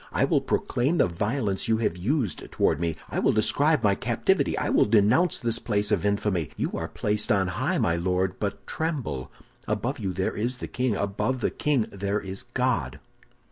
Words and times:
I 0.11 0.25
will 0.25 0.41
proclaim 0.41 0.97
the 0.97 1.05
violence 1.05 1.67
you 1.67 1.77
have 1.77 1.95
used 1.95 2.49
toward 2.51 2.79
me. 2.79 2.95
I 3.11 3.19
will 3.19 3.33
describe 3.33 3.83
my 3.83 3.93
captivity. 3.93 4.57
I 4.57 4.69
will 4.71 4.87
denounce 4.87 5.37
this 5.39 5.59
place 5.59 5.91
of 5.91 6.07
infamy. 6.07 6.49
You 6.57 6.71
are 6.73 6.87
placed 6.87 7.31
on 7.31 7.49
high, 7.49 7.77
my 7.77 7.97
Lord, 7.97 8.39
but 8.39 8.65
tremble! 8.65 9.31
Above 9.67 9.99
you 9.99 10.11
there 10.11 10.35
is 10.35 10.57
the 10.57 10.67
king; 10.67 10.95
above 10.95 11.39
the 11.41 11.51
king 11.51 11.83
there 11.91 12.19
is 12.19 12.41
God! 12.41 12.99